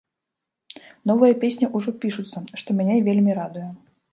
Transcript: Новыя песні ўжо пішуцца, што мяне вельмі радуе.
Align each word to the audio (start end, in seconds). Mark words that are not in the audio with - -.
Новыя 1.11 1.33
песні 1.45 1.69
ўжо 1.81 1.89
пішуцца, 2.07 2.43
што 2.63 2.69
мяне 2.81 2.99
вельмі 3.11 3.31
радуе. 3.43 3.69